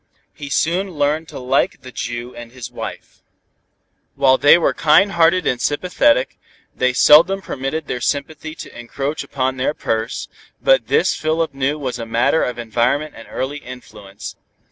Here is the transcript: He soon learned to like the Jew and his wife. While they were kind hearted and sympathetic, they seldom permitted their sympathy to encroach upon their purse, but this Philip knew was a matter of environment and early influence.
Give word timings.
He 0.33 0.49
soon 0.49 0.89
learned 0.89 1.27
to 1.27 1.37
like 1.37 1.81
the 1.81 1.91
Jew 1.91 2.33
and 2.35 2.51
his 2.51 2.71
wife. 2.71 3.21
While 4.15 4.39
they 4.39 4.57
were 4.57 4.73
kind 4.73 5.11
hearted 5.11 5.45
and 5.45 5.61
sympathetic, 5.61 6.39
they 6.75 6.91
seldom 6.91 7.39
permitted 7.39 7.85
their 7.85 8.01
sympathy 8.01 8.55
to 8.55 8.75
encroach 8.79 9.23
upon 9.23 9.57
their 9.57 9.75
purse, 9.75 10.27
but 10.59 10.87
this 10.87 11.13
Philip 11.13 11.53
knew 11.53 11.77
was 11.77 11.99
a 11.99 12.07
matter 12.07 12.41
of 12.43 12.57
environment 12.57 13.13
and 13.15 13.27
early 13.29 13.59
influence. 13.59 14.35